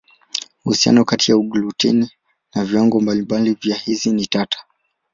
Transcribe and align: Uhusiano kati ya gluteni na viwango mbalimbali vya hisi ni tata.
Uhusiano 0.63 1.05
kati 1.05 1.31
ya 1.31 1.37
gluteni 1.37 2.09
na 2.55 2.65
viwango 2.65 2.99
mbalimbali 2.99 3.53
vya 3.53 3.75
hisi 3.75 4.11
ni 4.11 4.27
tata. 4.27 4.57